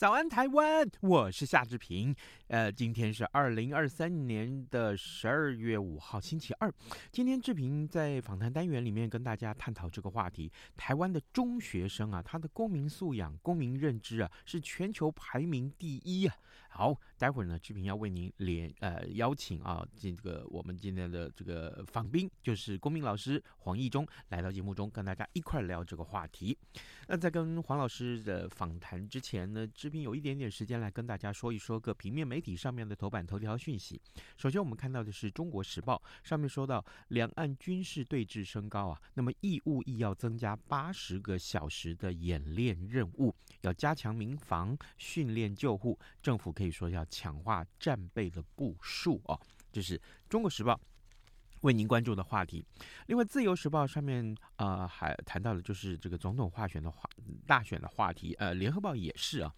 [0.00, 0.90] 早安，台湾！
[1.02, 2.16] 我是夏志平。
[2.46, 6.72] 呃，今天是二零二三年的十二月五号，星期二。
[7.12, 16.34] 今天志平在访谈单元里面跟大家探讨这个话题：台湾的中学生啊，他的公民素养、公民认知啊，是全球排名第一啊。
[16.72, 26.56] 好，待会儿呢，志平要为您连呃邀请啊，这个我们今天的这个访宾就是公民老师黄义中来到节目中，跟大家一块聊这个话题。
[27.08, 34.00] 那在跟黄老师的访谈之前呢，志平有一点点时间来跟大家说一说个平面媒体上面的头版头条讯息。
[34.36, 49.40] 首先，我们看到的是《中国时报》上面说到，两岸军事对峙升高啊，那么义务役要增加八十个小时的演练任务，要加强民防训练救护，政府可以说要强化战备的部署啊。
[49.72, 49.96] 这是
[50.28, 50.74] 《中国时报》。
[51.62, 52.64] 为您关注的话题，
[53.06, 57.08] 另外《自由时报》上面啊、还谈到了就是这个总统化选的话
[57.46, 59.52] 大选的话题，呃，《联合报》也是啊。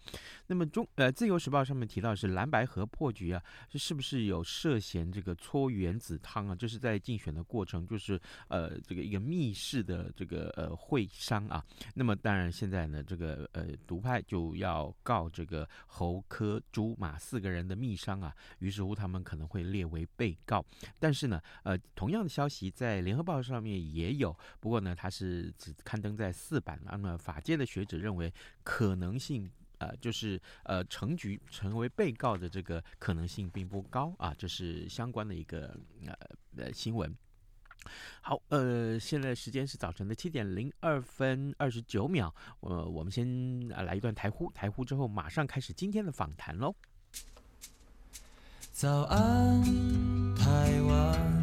[0.47, 6.55] 那么中呃《自由时报》上面提到是蓝白合破局啊，这是不是有涉嫌这个搓原子汤啊？
[6.55, 11.63] 这是在竞选的过程，就是呃这个一个密室的这个呃会商啊。
[11.95, 20.65] 那么当然现在呢，这个呃独派就要告这个侯科朱马四个人的密商啊，于是乎他们可能会列为被告。
[20.99, 21.77] 但是呢，呃。
[21.95, 26.79] 同样的消息在联合报上面也有，不过呢，它是只刊登在四版。
[26.83, 28.33] 那么法界的学者认为
[28.63, 34.33] 可能性，呃，就是呃成局成为被告的这个可能性并不高啊。
[34.37, 36.13] 这是相关的一个呃
[36.57, 37.15] 呃新闻。
[38.21, 42.33] 好，呃，现在时间是早晨的七点零二分二十九秒。
[42.61, 46.73] 呃，我们先来一段台呼，台呼之后马上开始今天的访谈喽。
[48.71, 49.61] 早安，
[50.35, 51.42] 台湾。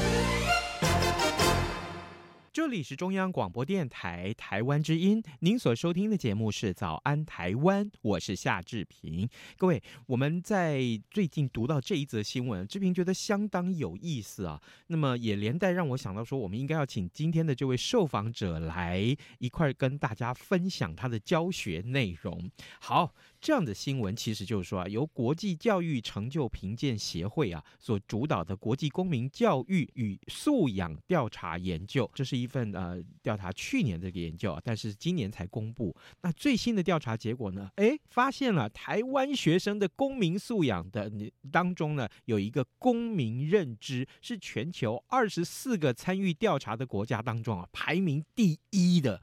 [2.53, 9.25] 这里是中央广播电台台湾之音，您所收听的节目是《早安台湾》，我是夏志平。
[9.57, 14.61] 各位，我们在最近读到这一则新闻，志平觉得相当有意思啊。
[14.87, 22.51] 那么也连带让我想到说，我们应该要请今天的这位受访者来一块跟大家分享他的教学内容。
[22.81, 23.15] 好。
[23.41, 35.95] 这样的新闻其实就是说啊，由国际教育成就评鉴协会啊所主导的国际公民教育与素养调查研究，这是一份呃调查去年这个研究啊，但是今年才公布。
[36.21, 37.71] 那最新的调查结果呢？
[37.77, 41.11] 诶，发现了台湾学生的公民素养的
[41.51, 49.19] 当中呢，有一个公民认知是全球二十四个参与调查的国家当中啊排名第一的。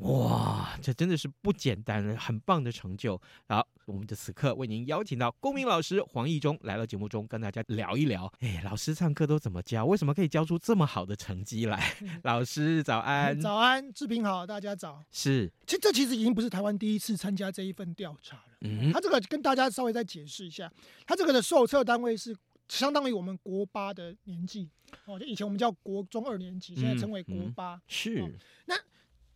[0.00, 3.20] 哇，这真的是不简单，很棒的成就。
[3.46, 8.32] 好，我们的此刻为您邀请到公民老师黄义中来到节目中，跟大家聊一聊。
[8.40, 9.84] 哎，老师上课都怎么教？
[9.84, 11.94] 为什么可以教出这么好的成绩来？
[12.24, 15.04] 老师早安，早安，志平好，大家早。
[15.10, 18.44] 是，其实这其实已经不是台湾第一次参加这一份调查了。
[18.62, 20.72] 嗯，他这个跟大家稍微再解释一下，
[21.06, 22.34] 他这个的受测单位是
[22.68, 24.70] 相当于我们国八的年纪
[25.04, 27.74] 哦，就以前我们叫国中二年级，现在称为国八。
[27.74, 28.30] 嗯嗯、是，哦、
[28.64, 28.74] 那。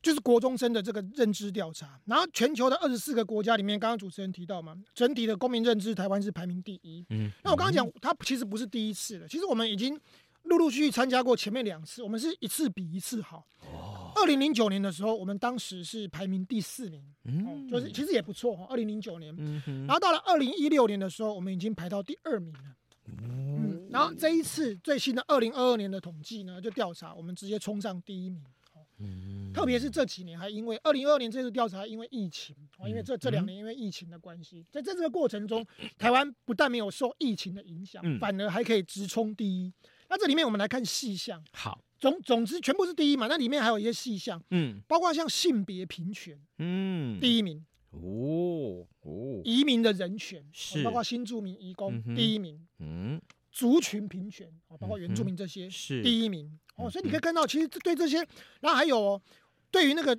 [0.05, 7.03] 就是国中生的这个认知调查，然后全球的二十四个国家里面，刚刚主持人提到嘛，整体的公民认知，台湾是排名第一。
[7.09, 9.99] 嗯，那我刚刚讲，它其实不是第一次了，其实我们已经
[10.43, 13.47] 陆陆续续参加过前面两次，我们是一次比一次好。
[13.63, 18.67] 哦，二零零九年的时候，我们当时是排名第四名，嗯，就是其实也不错哈。
[18.69, 22.77] 二零零九年，嗯，然后到了二零一六年的时候，我们已经排到第二名了。
[23.07, 28.43] 嗯，然后这一次最新的二零二二年的统计呢，就调查，我们直接冲上第一名。
[28.99, 32.55] 嗯，特别是这几年，还因为二零二二年这次调查，因为疫情，
[32.87, 35.67] 因为这这两年因为疫情的关系，在在这个过程中，
[35.99, 39.73] 台湾不但没有受疫情的影响，反而还可以直冲第一。
[40.09, 41.43] 那这里面我们来看细项。
[41.53, 44.81] 好，总总之全部是第一嘛，那里面还有一些细项，嗯。
[44.87, 50.85] 包括像性别平权嗯，第一名，哦哦，移民的人权是。
[50.85, 53.21] 包括新住民、移工嗯第一名，嗯。
[53.51, 56.03] 族群平权哦，包括原住民这些是。
[56.03, 56.47] 第一名。
[56.47, 58.19] 嗯哦，所以你可以看到，其实对这些，
[58.61, 59.23] 然后还有哦
[59.71, 60.19] 对于那个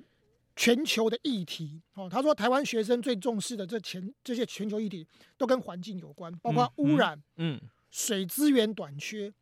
[0.54, 5.06] 全球的议题哦，他说台湾学生最重视的这全这些全球议题
[5.36, 7.60] 都跟环境有关，包括污染、嗯。
[7.88, 9.32] 水资源短缺、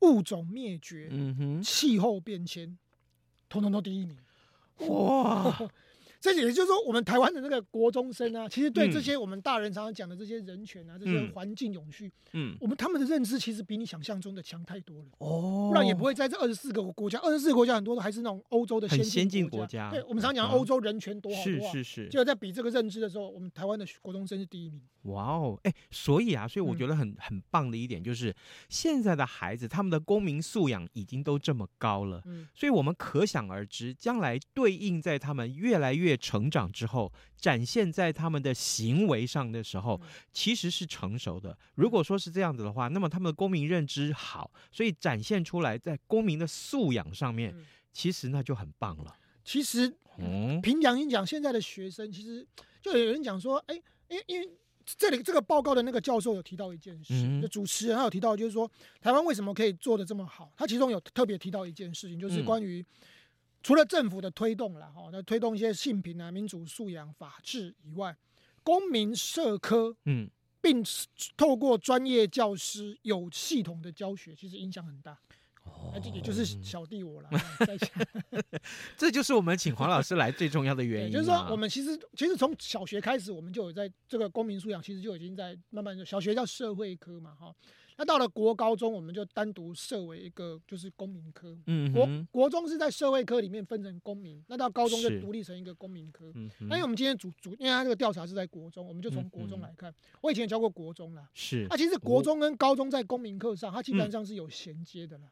[0.00, 2.78] 物种灭绝、嗯哼，气候变迁，
[3.48, 4.16] 统统都第一名。
[4.86, 5.58] 哇，
[6.20, 8.92] 这也就是说，我们台湾的那个国中生啊，其实对嗯。
[8.92, 11.32] 这些我们大人常常讲的这些人权啊、这些嗯。
[11.32, 12.56] 环境永续，嗯。
[12.60, 15.08] 我们他们的认知其实比你想象中的强太多了。
[15.18, 24.80] 哦，不然也不会在这二十四个国家，二十四个国家很多都还是那种欧洲的很先先进国国家对，我们常讲嗯欧洲人权多好多好，是是是，结果在比这个认知的时候，我们台湾的国中生是第一名。
[25.02, 26.76] 哇哦，哎，所以啊，所以我嗯。
[26.76, 28.36] 觉得很、很棒的一点就是，
[28.68, 41.56] 现在的孩子他们的公民素养已经都这么高了，嗯，所以我们可想而知，将来对应在他们越来越成长之后，展现在他们的行为上的时候嗯，其实是成熟的。
[41.76, 47.64] 如果说是这样子的话，那么他们的公民认知好，所以展现出来在公民的素养上面，嗯
[47.94, 49.16] 其实那就很棒了。
[49.42, 52.46] 其实嗯凭良心讲，现在的学生其实
[52.82, 53.74] 就有人讲说，哎，
[54.08, 54.46] 因为因为
[54.84, 58.70] 这里这个报告的那个教授有提到一件事，嗯就主持人他有提到，就是说
[59.00, 60.52] 台湾为什么可以做的这么好？
[60.56, 62.84] 他其中有特别提到一件事情，就是嗯关于
[63.62, 68.16] 除了政府的推动啦，哈，那推动一些性平啊、民主素养、法治以外，
[68.62, 69.96] 公民社科。
[70.04, 70.30] 嗯，
[70.60, 70.82] 并
[71.36, 75.12] 透过专业教师有系统的教学，其实影响很大。
[75.64, 77.30] 哦那这也就是小弟我了，
[77.66, 77.88] 在想，
[78.96, 81.12] 这就是我们请黄老师来最重要的原，因、啊。
[81.12, 87.54] 就是说我们其实其实从小学开始，我们就有在这个公民素养，其实就已经在慢慢的，小学叫社会科嘛，哈。
[87.98, 91.50] 那到了国高中，我们就单独设为一个就是公民科。
[91.52, 96.30] 国嗯国，国中是在社会科里面分成公民，那到高中就是独立成一个公民科。
[96.34, 99.94] 嗯，那因为我们今天主主，因为他这个调查是在国中，我们就从国中来看。
[100.20, 105.28] 我以前也教过国中啦，是那其实国中跟高中在公民课上，它基本上是有衔接的啦。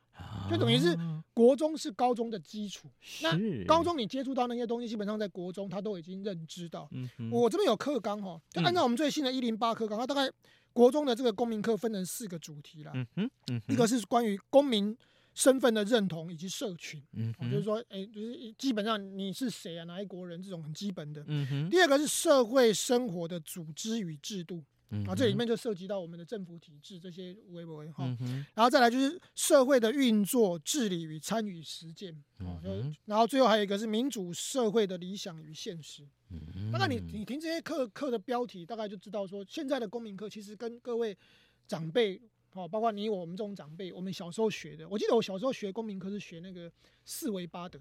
[0.48, 2.88] 就等于是啊国中是高中的基础，
[3.22, 6.88] 那是高中你接触到那些东西，基本上在国中他都已经认知到。
[7.30, 10.30] 我这边有课纲哈，就按照我们最新的一零八课纲，它大概
[10.74, 12.92] 国中的这个公民课分成四个主题啦。
[12.94, 14.94] 嗯哼，嗯哼，一个是关于公民
[15.32, 21.24] 身份的认同以及社群，哦嗯哼，就是说，哎，就是基本上你是谁啊，哪一国人这种很基本的。
[21.28, 28.04] 嗯哼，第二个是社会生活的组织与制度，嗯啊，这里面就涉及到我们的政府体制这些微博哈。
[28.20, 32.70] 嗯，然后再来就是社会的运作、治理与参与实践，哦，就
[33.06, 36.06] 然后最后还有一个是民主社会的理想与现实。
[36.72, 41.16] 大概你你听这些课课的标题，大概就知道说，现在的公民课其实跟各位
[41.66, 42.20] 长辈，
[42.52, 46.70] 哦，包括你我们这种长辈，我们小时候学的，我记得我小时候学公民课是学那个
[47.04, 47.78] 四维八德，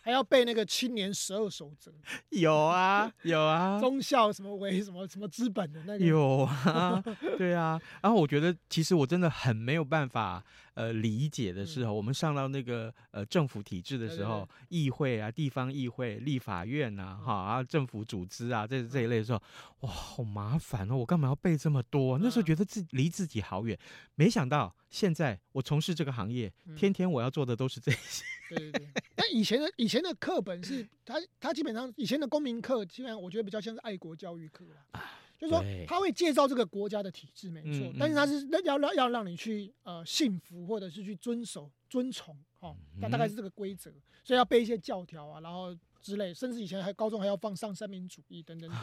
[0.00, 1.92] 还要背那个青年十二守则，
[2.30, 6.04] 有啊，有啊，忠孝什么为什么什么资本的那个。
[6.04, 7.02] 有啊，
[7.36, 7.80] 对啊。
[8.02, 10.42] 然后我觉得，其实我真的很没有办法，
[10.74, 19.42] 呃，理解的时候，我们上到那个呃政府体制的时候，议会啊、地方议会、立法院啊，哈啊，政府组织啊，这这一类的时候，
[19.80, 20.96] 哇，好麻烦哦！
[20.96, 22.18] 我干嘛要背这么多？
[22.18, 23.78] 那时候觉得自离自己好远，
[24.14, 28.24] 没想到现在我从事这个行业，天天我要做的都是这些。
[28.48, 35.02] 对对对，但以前的以前的课本是他他基本上以前的公民课，基本上我觉得比较像是爱国教育课啦，
[35.38, 43.92] 就是说他会介绍这个国家的体制没错，但是他是要让要让你去呃信服或者是去遵守遵从哦，那大概是这个规则，
[44.24, 48.80] 所以要背一些教条啊，然后之类，甚至以前还高中还要放上三民主义等等等。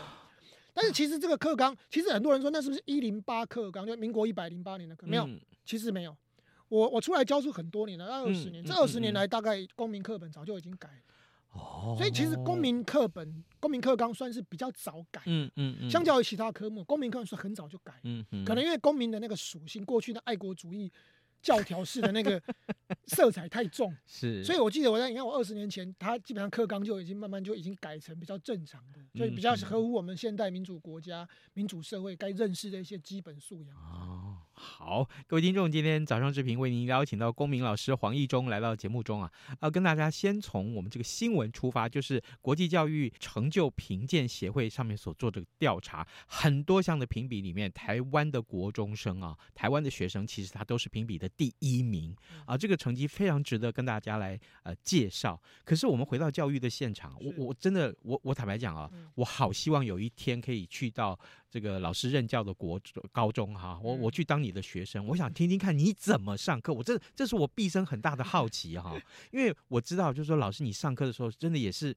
[0.73, 5.05] 但是其实这个课纲，其实很多人说那是不是一零八课纲，就民国一百零八年的课？
[5.05, 6.15] 没有，嗯其实没有。
[6.73, 9.15] 我我出来教书很多年了，二十年，嗯这二十年嗯。
[9.15, 11.93] 来大概公民课本早就已经改了，哦。
[11.95, 20.91] 所以其实公民课本、公民课纲算是比较早改，嗯嗯嗯，相较于其他科目，公民课是很早就改，嗯嗯，可能因为公民的那个属性，过去的爱国主义
[21.43, 22.41] 教条式的那个
[23.05, 33.77] 色彩太重， 是，所以我记得我在你看我二十年前，他基本上课纲就已经慢慢就已经改成比较正常的，就比较合乎我们现代民主国家、民主社会该认识的一些基本素养。
[33.77, 39.31] 哦，好，各位听众，今天早上视频为您邀请到公民老师黄义中来到节目中啊，
[39.61, 55.41] 要跟大家先从我们这个新闻出发，就是国际教育成就评鉴协会上面所做的调查，很多项的评比里面，台湾的国中生啊，台湾的学生其实他都是评比的第一名啊，这个成绩非常值得跟大家来呃介绍。
[55.65, 61.19] 可是我们回到教育的现场，我我真的我我坦白讲啊，我好希望有一天可以去到。
[61.53, 62.81] 这个老师任教的国
[63.11, 66.73] 高中哈，我嗯我去当你的学生，我想听听看你怎么上课。
[66.73, 68.99] 我这这是我毕生很大的好奇哈，
[69.31, 71.95] 因为我知道就是说老师你上课的时候真的也是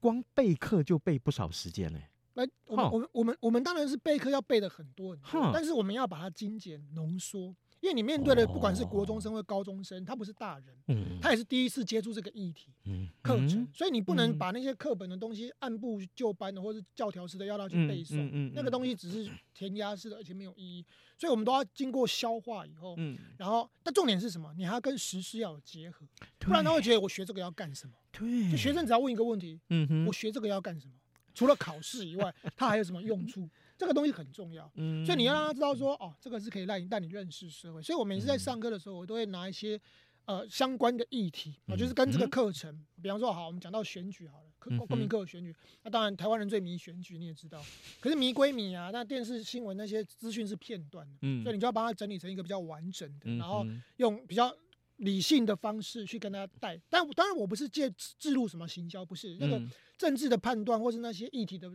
[0.00, 2.08] 光备课就备不少时间嘞。
[2.32, 20.84] 来，我们哼我们我们我们当然是备课要备的很多很多，但是我们要把它精简浓缩，因为你面对的哦不管是国中生或高中生，他不是大人，嗯他也是第一次接触这个议题嗯课程，嗯所以你不能嗯把那些课本的东西按部就班的，或是教条式的要他去嗯背诵，那个东西只是填鸭式的，而且没有意义，
[21.18, 24.52] 所以我们都要经过消化以后，嗯，然后但重点是什么？
[24.56, 26.06] 你还要跟实施要有结合，
[26.38, 27.92] 不然他会觉得我学这个要干什么？
[28.10, 30.94] 对，就学生只要问一个问题，嗯哼我学这个要干什么？
[31.34, 33.46] 除了考试以外，它还有什么用处？
[33.78, 37.82] 这个东西很重要，嗯所以你要让他知道说，哦，这个是可以让你带你认识社会。
[37.82, 39.78] 所以我每次在上课的时候，我都会拿一些
[40.24, 47.62] 呃相关的议题啊，就是跟这个课程，比方说，好，我们讲到选举好了，嗯公公民课的选举，那当然台湾人最迷选举，你也知道，
[48.00, 53.64] 可是迷归迷啊，那电视新闻那些资讯是片段的，嗯所以你就要把它整理成一个比较完整的，嗯然后
[53.98, 54.52] 用比较
[54.96, 56.80] 理性的方式去跟他带。
[56.88, 59.70] 但当然我不是借置入什么行销，不是那个嗯。
[59.98, 61.72] 政治的判断或是那些议题的。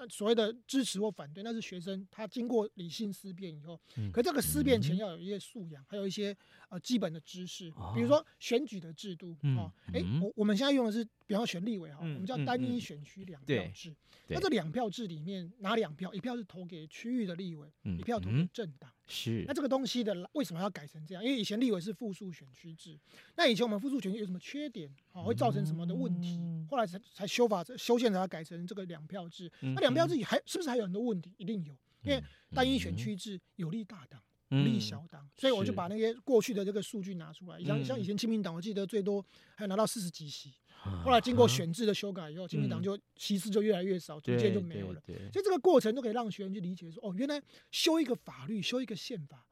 [0.00, 6.34] 呃所谓的支持或反对，那是学生他经过理性思辨以后，嗯可这个思辨前要有一些素养，还有一些
[6.70, 13.94] 呃基本的知识哦，比如说选举的制度嗯哦，哎、嗯我我们现在用的是，比方说选立委哈，嗯我们叫单一选区两票对制。
[14.26, 16.14] 对那这两票制里面哪两票？
[16.14, 18.90] 一票是投给区域的立委，嗯一票投给嗯政党。
[19.10, 21.22] 是那这个东西的为什么要改成这样？
[21.22, 22.98] 因为以前立委是复数选区制，
[23.36, 24.88] 那以前我们复数选区有什么缺点？
[25.10, 26.36] 好、会造成什么的问题？
[26.38, 29.50] 嗯后来才才修法修宪才改成这个两票制。
[29.62, 31.34] 嗯那两票制还是不是还有很多问题？
[31.36, 32.22] 一定有，因为
[32.54, 34.22] 单一选区制有利大党。
[34.48, 39.24] 不利嗯小党，所以我就把那些过去的这个数据拿出来，像像以前亲民党，我记得最多
[39.54, 40.52] 还有拿到四十几席，
[41.04, 45.00] 后来经过选制的修改以后，亲民党就席次就越来越少，逐渐就没有了。
[45.06, 49.44] 所以这个过程都可以让学员去理解说，哦，原来修一个法律、修一个宪法，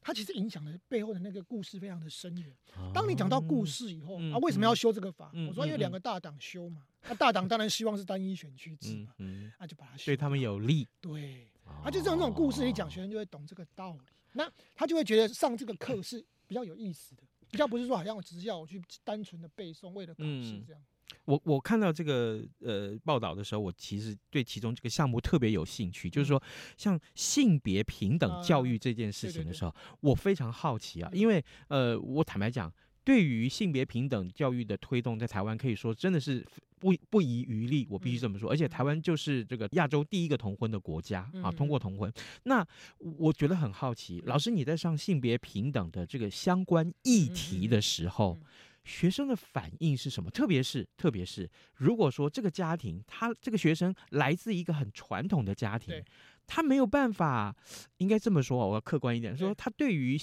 [0.00, 2.54] 它其实影响的背后的那个故事非常的深远。
[2.92, 5.48] 当你讲到故事以后嗯啊，为什么要修这个法嗯？
[5.48, 9.14] 我说因为两个大党修嘛，那大党当然希望是单一选区制嘛，
[9.58, 11.48] 那就把它修对他们有利，对。
[11.82, 14.00] 啊就这种这种故事一讲，学生就会懂这个道理。
[14.34, 17.22] 那他就会觉得上这个课是比较有意思的，
[17.54, 20.82] 比较不是说好像我只是要我去单纯的背诵，为了考试这样。
[21.26, 26.42] 我我看到这个呃报道的时候，我其实对其中这个项目特别有兴趣，就是说
[26.76, 32.72] 像性别平等教育这件事情的时候，我非常好奇啊，因为呃，我坦白讲，
[33.04, 36.44] 对于性别平等教育的推动，在台湾可以说真的是
[36.84, 38.50] 不不遗余力，我必须这么说。
[38.50, 42.12] 而且台湾就是这个亚洲第一个同婚的国家啊，通过同婚。
[42.42, 42.66] 那
[42.98, 48.38] 我觉得很好奇，老师你在上性别平等的这个相关议题的时候。
[48.84, 50.30] 学生的反应是什么？
[50.30, 56.04] 特别是，特别是，如果说这个家庭，他这个学生来自一个很传统的家庭，
[56.46, 57.56] 他没有办法，
[57.96, 60.18] 应该这么说，我要客观一点说，他对于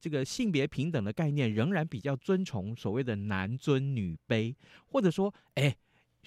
[0.00, 4.54] 这个性别平等的概念仍然比较尊崇所谓的男尊女卑，
[4.86, 5.76] 或者说，哎。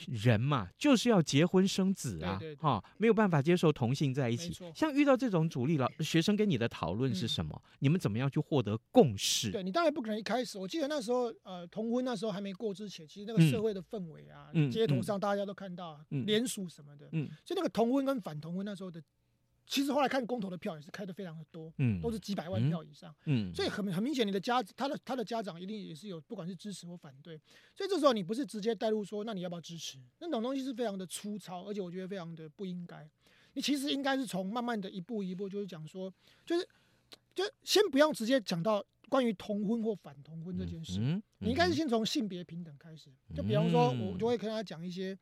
[0.08, 4.54] 人嘛，就是要结婚生子啊，哈、哦，没有办法接受同性在一起。
[4.74, 7.62] 像遇到这种阻力了，学生跟你的讨论是什么？
[7.64, 9.52] 嗯、你们怎么样去获得共识？
[9.52, 19.02] 对你当然不可能一开始，我记得那时候，呃，同婚那时候还没过之前，其实那个社会的氛围啊，嗯、街头上大家都看到联署什么的，嗯，所以那个同婚跟反同婚那时候的。
[19.70, 27.40] 其实后来看公投的票也是开的非常的多，嗯，都是几百万票以上，嗯，所以很很明显，你的家他的他的家长一定也是有，不管是支持或反对，
[27.76, 30.00] 所以这时候你不是直接带入说，那你要不要支持？
[30.18, 33.08] 那种东西是非常的粗糙，而且我觉得非常的不应该。
[33.54, 36.12] 你其实应该是从慢慢的一步一步，就是讲说，
[36.44, 36.68] 就是
[37.36, 43.12] 就先不要直接讲到关于同婚或反同婚这件事，嗯嗯、你应该是先从性别平等开始。
[43.36, 45.16] 就比方说，我就会跟他讲一些。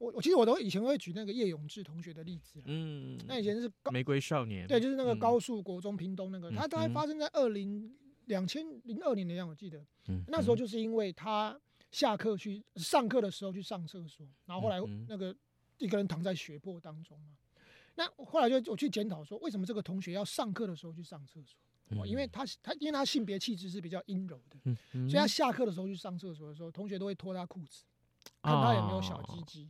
[0.00, 9.84] 我我其实我都以前会举那个叶永志同学的例子，嗯，那以前是玫瑰少年，对，就是那个高树国中屏东那个，他大概发生在二零两千零二年的样，我记得，
[10.28, 11.60] 那时候就是因为他
[11.92, 15.36] 下课去上课的时候去上厕所，然后后来那个
[15.78, 17.36] 一个人躺在血泊当中嘛，
[17.94, 21.58] 那后来就我去检讨说，为什么这个同学要上课的时候去上厕所？
[22.06, 22.26] 因为。
[22.28, 24.58] 他他因为他性别气质是比较阴柔的，
[24.92, 25.26] 所以他。
[25.26, 27.82] 下课的时候去上厕所的时候，同学都会脱他裤子，
[28.40, 29.68] 看他有没有小鸡鸡。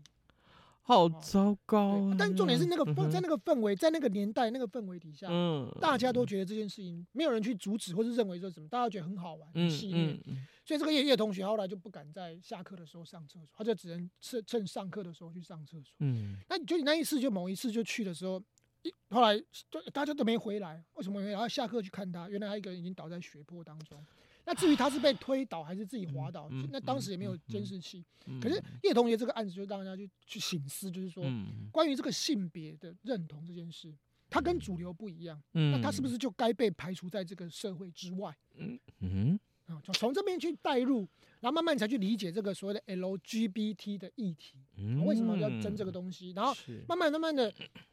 [0.90, 2.16] 好糟糕、啊！
[2.18, 10.20] 但重点是那个氛，在那个氛围，在那个年代，那个氛围底下，嗯，大家都觉得这件事情没有人去阻止，或是认为说什么，大家觉得很好玩、很戏谑，
[10.64, 15.94] 所以这个叶叶同学后来就不敢在下课的时候上厕所，他就只能趁趁上课的时候去上厕所。
[16.00, 18.42] 嗯，那你就你那一次就某一次就去的时候，
[18.82, 19.38] 一后来
[19.70, 21.32] 就大家都没回来，为什么没回来？
[21.34, 24.04] 然后下课去看他，原来他一个人已经倒在血泊当中。
[24.50, 28.04] 那至于他是被推倒还是自己滑倒，嗯、那当时也没有监视器。
[28.42, 31.22] 可是叶同学这个案子就让大家去去醒思，就是说，
[31.70, 33.94] 关于这个性别的认同这件事，
[34.28, 38.36] 他跟主流不一样，嗯，那他是不是就该被排除在这个社会之外？
[38.56, 41.06] 嗯嗯啊，就从这边去带入，
[41.38, 46.32] 然后慢慢才去理解这个所谓的 LGBT 的议题，嗯，为什么要争这个东西？
[46.32, 46.52] 然后
[46.88, 47.52] 慢慢慢慢的，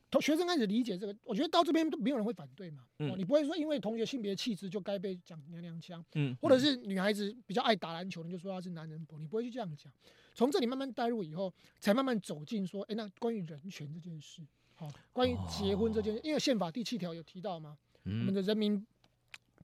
[0.09, 2.83] 同学生开始理解这个，我觉得到这边都没有人会反对嘛。
[2.99, 9.91] 嗯哦，你不会说因为同学性别气质就该被讲娘娘腔，嗯，或者是女孩子比较爱打篮球，你就说她是男人婆，你不会去这样讲。
[10.33, 14.41] 从这里慢慢带入以后，才慢慢走进说，哎，那关于人权这件事，
[14.75, 18.85] 好，关于结婚这件事，因为宪法第七条有提到嘛，我们的人民。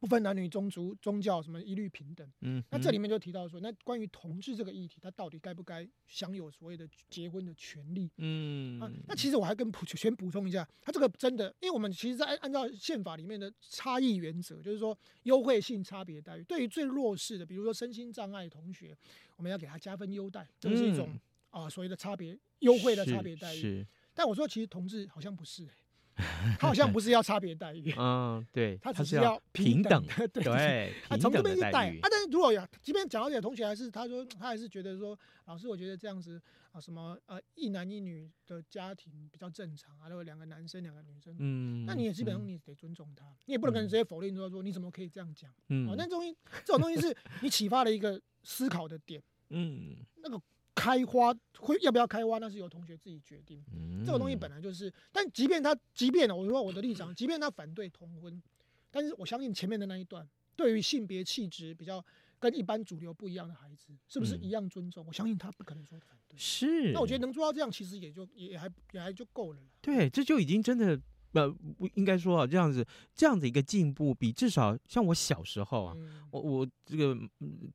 [0.03, 2.29] 不分男女、宗族、宗教，什么一律平等。
[2.41, 8.11] 嗯，那这里面就提到说，那关于同志这个议题，他到底该不该享有所谓的结婚的权利？
[8.17, 18.93] 嗯啊，那其实我还跟补先补充一下，他这个真的，因为我们其实在按按照宪法里面的差异原则，就是说优惠性差别待遇，对于最弱势的，比如说身心障碍同学，
[19.37, 21.17] 我们要给他加分优待，这是一种
[21.49, 23.61] 啊所谓的差别优惠的差别待遇。
[23.61, 25.71] 是，但我说其实同志好像不是、欸。
[26.59, 32.07] 他好像不是要差别待遇，嗯，对， 他只是要平等，对 对，他从这边去带啊。
[32.09, 36.41] 但是如果有，即便讲到这些同学，还是他说他还是觉得说，老师，我觉得这样子
[36.71, 50.39] 啊，什么呃一男一女的家庭比较正常啊，如果两个男生两个女生，嗯，那你也基本上你得尊重他，你也不能跟人直接否定说说你怎么可以这样讲，嗯，哦，那这东西这种东西是你启发了一个思考的点，嗯，那个。
[50.83, 53.63] 开花会要不要开花，那是由同学自己决定。
[53.71, 58.43] 嗯、这个东西本来就是，但即便他，即便我说我的立场，即便他反对同婚，
[58.91, 62.03] 但是我相信前面的那一段，对于性别气质比较
[62.37, 65.05] 跟一般主流不一样的孩子，是不是一样尊重？
[65.05, 66.37] 嗯、我相信他不可能说反对。
[66.37, 66.91] 是。
[66.91, 69.59] 那我觉得能做到这样，其实也就也还也还就够了。
[69.79, 70.99] 对，这就已经真的。
[71.33, 72.85] 不，应该说啊，这样子，
[73.15, 77.17] 这样子一个进步，比至少像我小时候啊，嗯、我我这个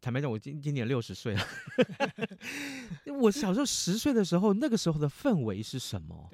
[0.00, 1.42] 坦白讲，我今今年六十岁了，
[3.20, 6.30] 我小时候十岁的时候，那个时候的氛围是什么？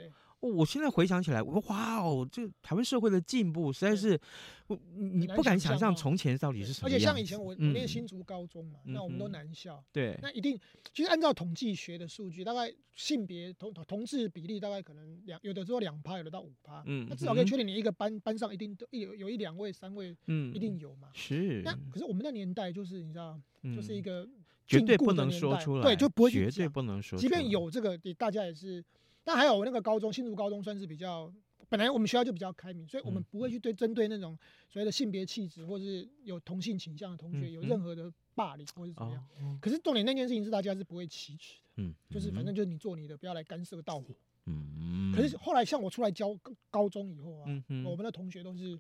[0.48, 4.18] 我现在回想起来，我哇哦，这台湾社会的进步实在是，
[4.66, 6.96] 我你不敢想象从前到底是什么样。
[6.96, 10.58] 而且像以前我我念新竹高中嘛，那我们都男校，对，那一定
[10.92, 21.08] 其实按照统计学的数据，大概性别同同志比例大概可能两有的时候两趴，有的到五趴，嗯，那至少可以确定你一个班班上一定都有有一两位三位，嗯，一定有嘛。
[21.14, 21.62] 是。
[21.64, 23.40] 那可是我们那年代就是你知道，
[23.74, 24.28] 就是一个
[24.66, 28.84] 绝对不能说出来，对，就不会绝对不能说，即便有这个，大家也是。
[29.24, 31.32] 但还有我那个高中，新竹高中算是比较，
[31.68, 39.58] 本来我们学校就比较开明，所以我们不会去对针对那种所谓的性别气质或是有同性倾向的同学有任何的霸凌或是怎么样。
[39.60, 44.04] 可是重点那件事情是大家是不会启齿的，嗯，就是反正就是你做你的，不要来干涉到我。
[44.46, 46.38] 嗯，可是后来像我出来教
[46.70, 47.46] 高中以后啊，
[47.84, 48.78] 我们的同学都是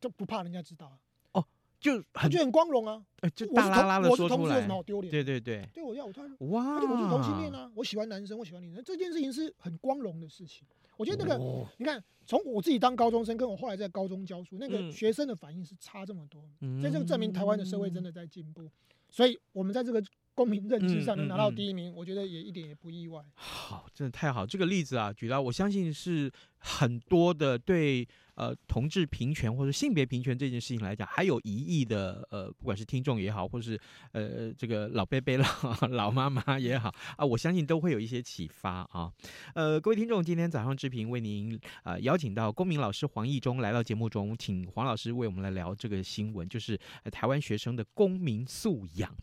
[0.00, 0.96] 就不怕人家知道。
[1.86, 3.00] 就很就很光荣啊！
[3.20, 5.10] 哎，就大拉拉的说同志有什么好丢脸？
[5.10, 10.66] 对对对，对我要我突然哇，而且我是同性恋啊，我喜欢男生，我喜欢女生，这件事情是很光荣的事情。
[10.96, 16.40] 我觉得那个，你看，从我自己当高中生，跟我后来在高中教书，那个学生的反应是差这么多，
[16.80, 18.68] 所以这个证明台湾的社会真的在进步。
[19.08, 20.02] 所以我们在这个
[20.34, 23.22] 公民认知上能拿到第一名，我觉得也一点也不意外。
[23.34, 26.30] 好，真的太好，这个例子啊，举到我相信是
[26.66, 28.06] 很多的对。
[28.36, 33.80] 呃，同志平权或者性别平权这件事情来讲，还有疑义的呃，不管是听众也好，或是
[34.12, 35.46] 呃这个老贝贝、老
[35.88, 39.10] 老妈妈也好啊，我相信都会有一些启发啊。
[39.54, 49.16] 呃，各位听众，今天早上志平为您呃邀请到公民老师黄义中来到节目中，请黄老师为我们来聊这个新闻，就是、呃、台湾学生的公民素养。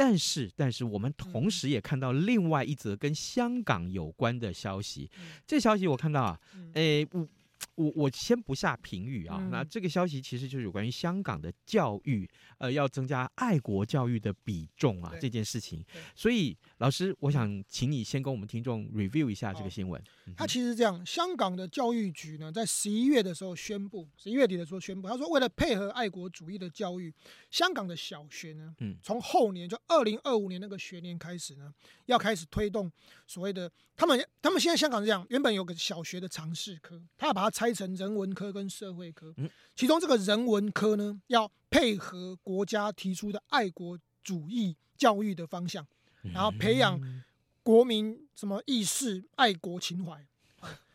[0.00, 5.10] 但是，但是我们同时也看到另外一则跟香港有关的消息。
[5.44, 6.40] 这消息我看到啊，
[6.74, 7.37] 诶，我。
[7.78, 15.84] 我我先不下评语啊，嗯、那这个消息其实就是有关于香港的教育，呃，要增加爱国教育的比重啊，这件事情。
[16.16, 20.02] 所以老师，我想请你先跟我们听众 review 一下这个新闻。
[20.36, 27.14] 他其实这样，香港的教育局呢，在十一月的时候宣布，十一月底的时候宣布，他说为了配合爱国主义的教育，
[27.50, 31.72] 香港的小学呢，嗯，从后年就二零二五年那个学年开始呢，
[32.06, 32.90] 要开始推动
[33.26, 39.34] 所谓的他们他们现在香港是这样，原本有个小学的常识科，他要把它拆成人文科跟社会科，
[39.74, 45.86] 其中这个人文科呢，要配合国家提出的爱国主义教育的方向，
[46.22, 47.00] 然后培养
[47.62, 50.26] 国民什么意识、爱国情怀。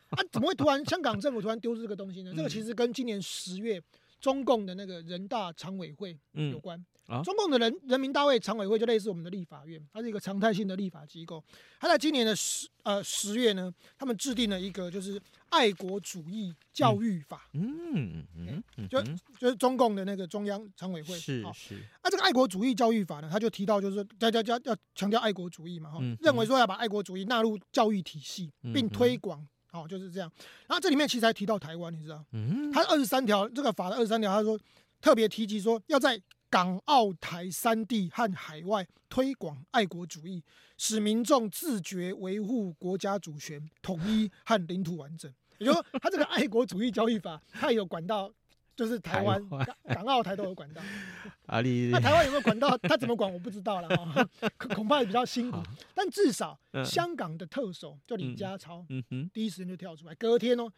[0.09, 2.31] 啊，怎么会突然香港政府突然丢这个东西呢？
[2.35, 3.81] 这个其实跟今年十月
[4.23, 6.81] 中共的那个人大常委会有关。
[7.07, 11.43] 啊、中共的人人民大会常委会就类似我们的立法院，它是一个常态性的立法机构。
[11.77, 17.49] 它在今年的十呃十月呢，他们制定了一个就是爱国主义教育法。
[17.51, 19.03] 嗯嗯嗯，就
[19.37, 21.75] 就是中共的那个中央常委会是是。
[22.01, 30.31] 那、啊、这个爱国主义教育法呢，他就提到就是说，大家要要强调爱国主义嘛，哈、嗯，认为说要把爱国主义纳入教育体系，并推广好，就是这样。
[30.67, 32.23] 然后这里面其实还提到台湾，你知道？
[32.31, 34.57] 嗯，他二十三条这个法的二十三条，他说
[35.01, 40.43] 特别提及说要在港澳台三地和海外推广爱国主义，
[40.77, 45.33] 使民众自觉维护国家主权、统一和领土完整。
[45.57, 48.31] 也就是说，他这个爱国主义交易法，他有管到。
[48.75, 49.41] 就是台湾、
[49.85, 50.81] 港澳台都有管道。
[51.45, 52.77] 啊，你 那台湾有没有管道？
[52.79, 54.27] 他怎么管我不知道了 哈，
[54.75, 55.61] 恐怕也比较辛苦。
[55.93, 58.85] 但至少香港的特首就李家超，
[59.31, 60.15] 第一时间就跳出来。
[60.15, 60.71] 隔天哦，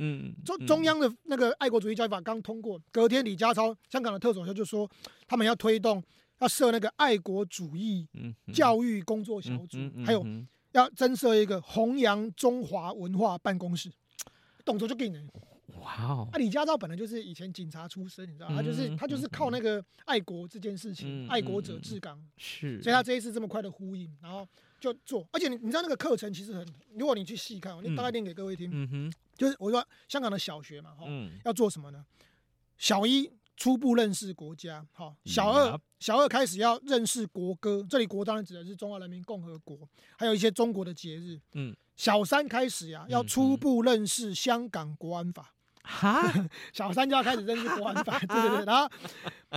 [0.44, 4.90] 中中央的那个爱国主义教育法刚通过，隔天李家超香港的特首他就说，
[5.28, 6.04] 他们要推动，
[6.40, 8.08] 要设那个爱国主义
[8.52, 10.26] 教育工作小组，还有
[10.72, 13.90] 要增设一个弘扬中华文化办公室，
[14.66, 15.18] 动作就给你。
[15.82, 16.28] 哇哦！
[16.32, 24.48] 啊，李家超本来就是以前警察出身，你知道，他就是他就是靠那个爱国这件事情，爱国者治港，是，所以他这一次这么快的呼应，然后
[24.80, 26.66] 就做，而且你你知道那个课程其实很，
[26.98, 31.06] 如果你去细看，我大概念给各位听，嗯哼，就是我说香港的小学嘛，哈，
[31.44, 32.06] 要做什么呢？
[32.78, 39.78] 小一初步认识国家，好，小二小二开始要认识国歌，这里国当然指的是中华人民共和国，
[40.18, 45.54] 还有一些中国的节日，嗯，小三开始呀，要初步认识香港国安法。
[45.86, 46.34] 哈，
[46.74, 48.90] 小三就要开始认识国安法， 对对对，然后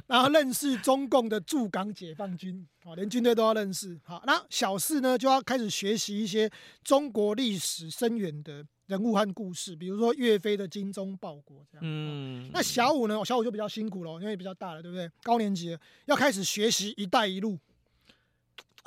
[0.07, 3.99] 然后认识中共的驻港解放军，哦，连军队都要认识。
[4.05, 6.51] 好，那小四呢就要开始学习一些
[6.85, 11.81] 中国历史深远的人物和故事，比如说岳飞的精忠报国这样。
[11.83, 15.11] 嗯，那小五呢，小五就比较辛苦了，因为比较大了，对不对？
[15.23, 17.59] 高年级要开始学习“一带一路”、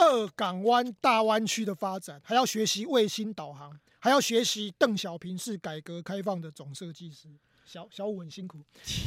[0.02, 3.80] 二港湾大湾区的发展，还要学习卫星导航。
[4.04, 7.28] 还要学习邓小平是改革开放的总设计师，
[7.64, 8.58] 小小五很辛苦。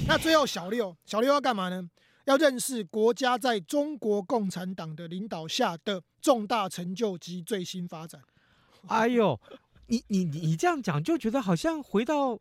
[0.06, 1.90] 那最后小六，小六要干嘛呢？
[2.26, 8.22] 要认识国家在中国共产党的领导下的重大成就及最新发展。
[8.86, 9.40] 哎呦，
[9.88, 12.38] 你你你这样讲，就觉得好像回到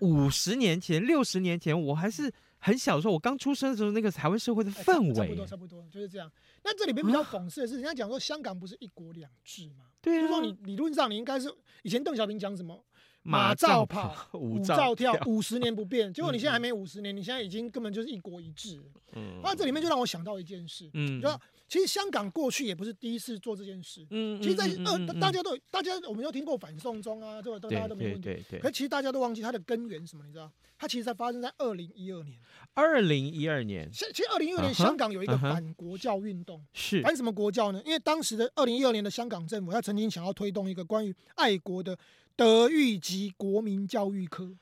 [0.00, 5.14] 五十年前、六十年前，我还是很小的时候，我刚出生的时候，那个台湾社会的氛围。
[5.14, 6.30] 差不多，差不多就是这样。
[6.64, 9.86] 那这里边比较讽刺的是，人家讲说香港不是一国两制吗？
[10.00, 12.84] 对啊，就是说你理论上你应该是以前邓小平讲什么
[13.22, 16.10] 马照跑， 舞照跳，五十年不变。
[16.14, 18.80] 结果你现在还没五十年，你现在已经根本就是一国一制。
[19.14, 21.28] 嗯，那这里面就让我想到一件事，嗯，就
[21.68, 24.06] 其实香港过去也不是第一次做这件事。
[24.10, 28.22] 嗯，其实，在二大家都大家我们都听过反送中啊，这个都大家都没问题。
[28.22, 28.60] 对对。
[28.60, 30.50] 可其实大家都忘记它的根源什么，你知道？
[30.78, 32.38] 它其实在发生在二零一二年。
[32.74, 37.82] 二零一二年，其实二零一二年香港有一个反国教运动，是反什么国教呢？
[37.84, 41.98] 因为当时的二零一二年的香港政府，他曾经想要推动一个关于爱国的
[42.38, 44.54] 德育及国民教育科。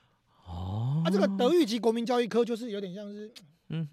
[0.47, 3.31] 哦，啊，这个德育及国民教育科就是有点像是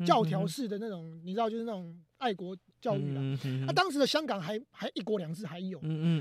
[0.06, 3.22] 教条式的那种，你知道，就是那种爱国教育啦。
[3.68, 5.78] 那当时的香港还还一国两制还有，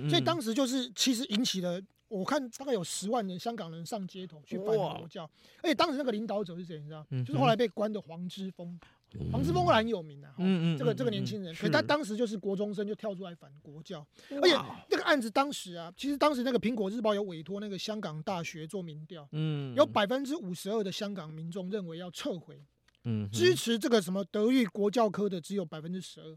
[0.08, 1.80] 所以当时就是其实引起了。
[2.08, 5.24] 我看大概有十万人香港人上街头去反国教，
[5.62, 6.80] 而且当时那个领导者是谁？
[6.80, 7.06] 你知道？
[7.24, 8.78] 就是后来被关的黄之锋。
[9.30, 14.56] 黄之锋后来很有名啊，嗯嗯，这个这个年轻人，可是他当时就是国中生就跳出来反国教，而且
[14.88, 22.62] 那个案子当时啊，其实当时那个苹果日报有委托那个香港大学做民调，嗯，有百分之五十二的香港民众认为要撤回，
[23.04, 26.36] 嗯，支持这个什么德育国教科的只有百分之十二。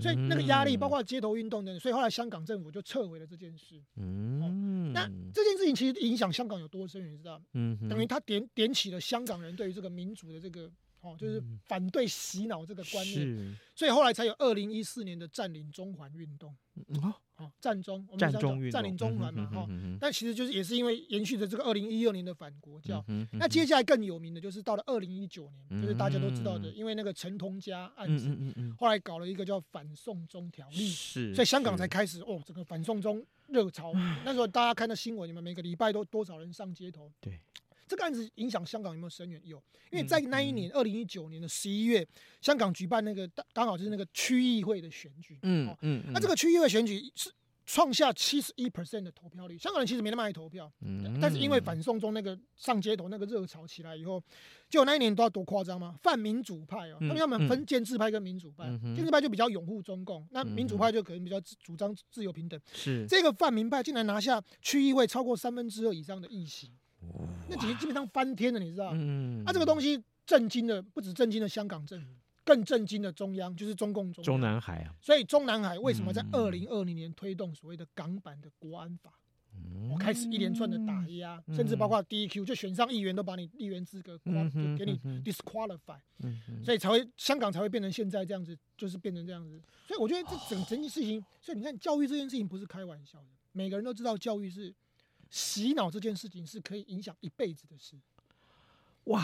[0.00, 3.82] 所以那个压力，包括街头运动等等，所以后来香港政府就撤回了这件事。
[3.96, 7.42] 嗯，那这件事情其实影响香港有多深，你知道？
[7.52, 10.70] 嗯，等于他点点起了香港人对于这个民主的这个
[11.06, 13.56] 哦，就是反对洗脑这个观念。
[13.74, 16.54] 所以后来才有二零一四年的占领中环运动。
[17.36, 19.68] 哦，占中，我们讲占领中环嘛，哈，
[20.00, 23.04] 但其实就是也是因为延续着这个二零一二年的反国教。
[23.32, 28.34] 那接下来更有名的就是到了二零一九年，就是大家都知道的，因为那个陈同佳案子，
[28.78, 33.92] 后来搞了一个叫反送中条例，是，所以香港才开始哦，整个反送中热潮。
[34.24, 37.12] 那时候大家看到新闻，你们每个礼拜都多少人上街头？
[37.20, 37.38] 对。
[37.86, 39.40] 这个案子影响香港有没有深远？
[39.44, 42.06] 有，因为在那一年，二零一九年的十一月，
[42.40, 45.38] 香港举办那个刚好就是那个区议会的选举。
[45.42, 46.04] 嗯嗯。
[46.12, 47.30] 那这个区议会选举是
[47.64, 49.56] 创下七十一 percent 的投票率。
[49.58, 51.18] 香港人其实没那么爱投票，嗯。
[51.20, 54.22] 但是因为反送中那个上街头那个热潮起来以后，
[54.68, 55.96] 就那一年都要多夸张吗？
[56.02, 58.64] 泛民主派哦，他们要么分建制派跟民主派，
[58.96, 62.60] 建制派就比较拥护中共，那民主派就可能比较主张自由平等。
[62.72, 63.06] 是。
[63.08, 66.72] 这个泛民派竟然拿下区议会超过三分之二以上的议席。
[67.48, 68.90] 那几基本上翻天了，你知道？
[68.92, 72.12] 嗯，那、啊、这个东西震惊了，不止震惊了香港政府，
[72.44, 74.24] 更震惊了中央，就是中共中。
[74.24, 74.94] 中南海啊。
[75.00, 79.12] 所以中南海为什么在二零二零年推动所谓的港版的国安法？
[79.88, 89.58] 我、嗯、开始一连串的打压，嗯、甚至包括 DQ，就选上议员都把你议员资格给你 disqualify，、嗯、所以才会香港才会变成现在这样子，就是变成这样子。
[89.86, 94.74] 所以我觉得这整整件事情，所以你看教育这件事情不是开玩笑的，每个人都知道教育是。
[95.36, 97.94] 洗脑这件事情是可以影响一辈子的事。
[99.04, 99.22] 哇，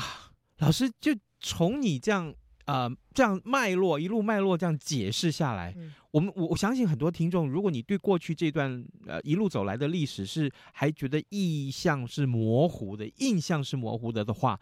[0.58, 2.34] 老师就从你这样
[2.66, 14.60] 呃这样脉络一路脉络这样解释下来，嗯、我们我我相信很多听众，如果你对过去这段呃一路走来的历史是还觉得意象是模糊的，印象是模糊的的话，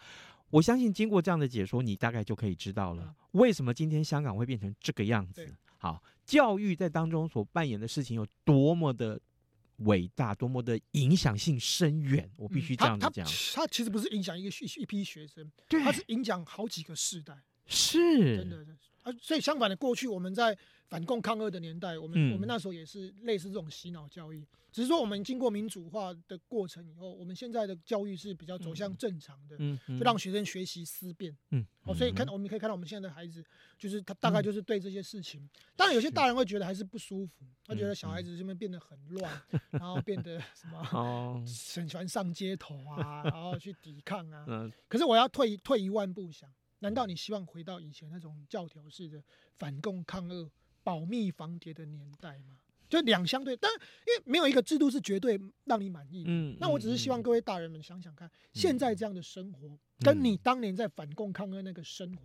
[0.51, 5.53] 我相信经过这样的解说，你大概就可以知道了、嗯、为什么今天香港会变成这个样子。
[5.79, 9.21] 好，教育在当中所扮演的事情有多么的。
[9.81, 13.27] 伟大，多么的影响性深远，我必须这样子讲。
[13.55, 17.35] 他、嗯、其实不是影响一个一一批学生，对，他是影响好几个世代。
[17.66, 18.66] 是，真的，
[19.03, 20.57] 啊，所以相反的，过去我们在
[20.90, 24.44] 反共抗俄的年代，我们、嗯、我们那时候也是类似这种洗脑教育。
[24.72, 33.44] 只是说，我们经过民主化的过程以后，我们现在的教育是比较走向正常的，嗯，就让学生学习思辨，嗯，哦，所以看，我们可以看到我们现在的孩子，
[33.76, 46.48] 就是他大概就是对这些事情，当然有些大人会觉得还是不舒服，他觉得小孩子这边变得很乱，然后变得什么， 哦，很喜欢上街头啊， 然后去抵抗啊， 嗯，可是我要退退一万步想，
[46.79, 49.20] 难道你希望回到以前那种教条式的
[49.59, 50.48] 反共抗俄、
[50.83, 52.57] 保密防谍的年代嘛？
[52.88, 56.31] 就两相对，但因为没有一个制度是绝对让你满意的。
[56.33, 62.23] 嗯，那我只是希望各位大人们想想看，嗯、现在这样的生活，跟你当年在反共抗俄那个生活，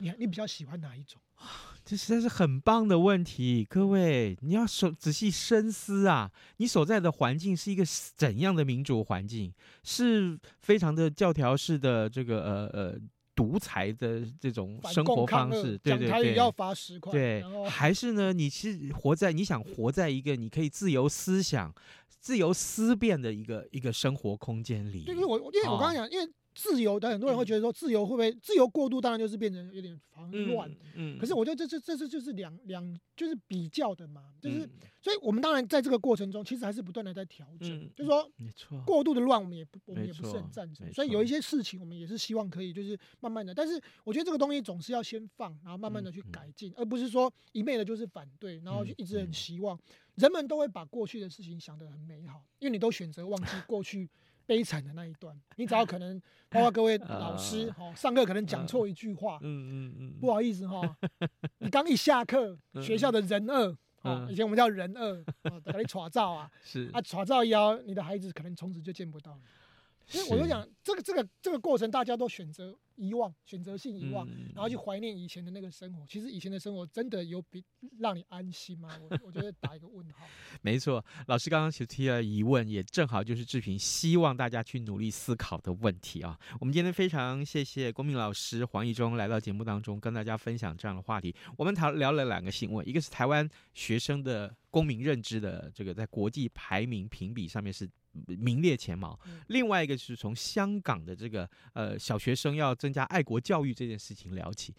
[0.00, 1.18] 你你比较喜欢哪一种？
[1.82, 6.30] 这实在是很棒的问题，各位，你要仔细深思啊！
[6.58, 7.82] 你所在的环境是一个
[8.14, 9.50] 怎样的民主环境？
[9.82, 13.00] 是非常的教条式的这个呃呃。
[13.34, 18.32] 独裁的这种生活方式，对对对，要罚十块，对，还是呢？
[18.32, 21.74] 你是活在你想活在一个你可以自由思想、
[22.20, 25.04] 自由思辨的一个一个生活空间里？
[25.04, 26.28] 对，因为我因为我刚刚讲，因为。
[26.54, 29.00] 自由的很多人会觉得说，自由会不会自由过度？
[29.00, 30.70] 当然就是变成有点烦乱。
[30.94, 34.68] 嗯，可是我觉得这这这是就是两两就是比较的嘛，就是
[35.00, 37.90] 所以我们当然在这个过程中，其实还是不断的在调整。
[37.94, 40.92] 就是说，没错，过度的乱我们也不我们也不是很赞成。
[40.92, 49.78] 所以有一些事情我们也是希望可以就是慢慢的，但是我觉得这个东西总是要先放，然后慢慢的去改进，而不是说一昧的就是反对，然后就一直很希望。
[50.16, 54.10] 人们都会把过去的事情想得很美好，因为你都选择忘记过去。
[54.46, 59.90] 悲惨的那一段， 你只要可能，包括各位老师，哈，上课可能讲错一句话，嗯。
[59.90, 60.96] 嗯嗯，不好意思哈，
[61.58, 65.24] 你刚一下课，学校的人二，啊，以前我们叫人二，
[65.64, 66.90] 把你 耍照啊，是。
[66.92, 69.38] 啊，耍照妖，你的孩子可能从此就见不到了。
[70.06, 76.06] 所以我就讲，这个这个这个过程，大家都选择遗忘，选择性遗忘，然后去怀念以前的那个生活。
[76.06, 77.64] 其实以前的生活真的有比
[77.98, 78.90] 让你安心吗？
[79.00, 80.26] 我 我觉得打一个问号。
[80.60, 86.38] 没错，老师刚刚提提了疑问，也正好就是志平希望大家去努力思考的问题啊。
[86.60, 91.34] 我们今天非常谢谢公民老师黄义忠来到节目当中，跟大家分享这样的话题。
[91.56, 97.88] 我们谈聊了两个新闻，一个是台湾学生的公民认知的这个在国际排名评比上面是。
[98.38, 99.18] 名列前茅。
[99.48, 104.74] 另外一个是从香港的这个呃小学生要增加爱国教育这件事情聊起，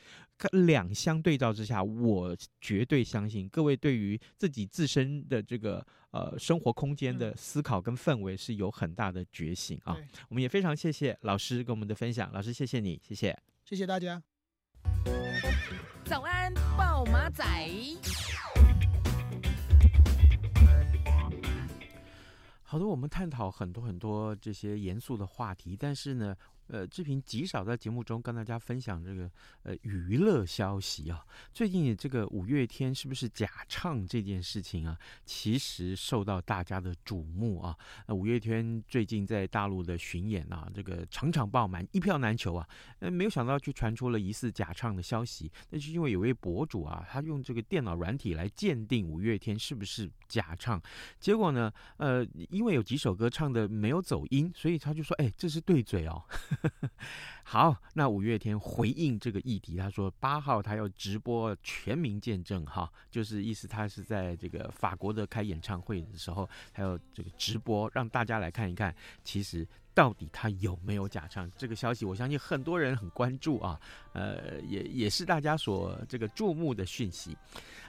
[0.51, 9.97] 两相对照之下，我绝对相信各位对于自己自身的这个呃生活空间的思考跟氛围是有很大的觉醒啊。
[10.29, 14.21] 我们也非常谢谢老师跟我们的分享，老师谢谢你，谢谢，谢谢大家。
[16.05, 17.43] 早安，报马仔。
[22.73, 26.36] 好多我们探讨很多很多这些严肃的话题，但是呢。
[26.73, 29.29] 呃，志平极少在节目中跟大家分享这个
[29.62, 31.23] 呃娱乐消息啊。
[31.53, 37.77] 最近这个五月天是不是假唱这件事情啊，其实受到大家的瞩目啊。
[38.07, 42.67] 那五月天最近在大陆的巡演啊，这个场场爆满，一票难求啊。
[42.97, 45.51] 呃，没有想到却传出了疑似假唱的消息。
[45.69, 50.81] 那是因为有位博主啊，他用这个电脑软体来鉴定五月天是不是假唱，
[51.19, 56.19] 结果呢，呃，因为有几首歌唱的没有走音，所以他就说，哎，这是对嘴哦。
[57.43, 73.79] 好，那五月天回应这个议题，他说八号他要直播全民见证，哈，就是意思他是在这个法国的开演唱会的时候，还有这个直播，让大家来看一看，其实到底他有没有假唱这个消息，我相信很多人很关注啊，
[74.13, 77.38] 呃，也也是大家所这个注目的讯息。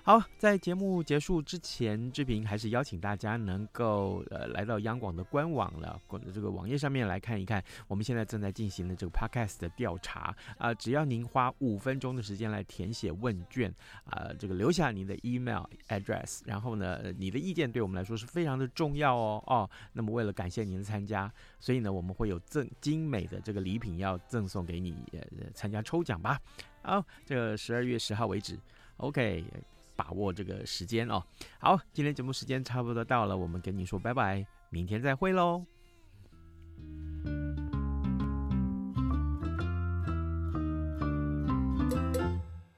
[0.03, 5.99] 好，在节目结束之前，志平还是邀请大家能够呃来到央广的官网了，
[6.33, 19.71] 这个网页上面来看一看，我们现在正在进行的这个 podcast 的调查啊、只要您花五分钟的时间来填写问卷啊、这个留下您的 email address，然后呢，你的意见对我们来说是非常的重要哦哦。
[19.95, 24.96] 那么为了感谢您的参加，所以呢，我们会有赠精美的这个礼品要赠送给你
[25.54, 26.40] 参加抽奖吧。
[26.83, 28.59] 好这个十二月十号为止。
[28.98, 29.44] Ok
[29.96, 31.22] 把握这个时间哦。
[31.59, 35.64] 好今天节目时间差不多到了我们跟你说拜拜明天再会喽。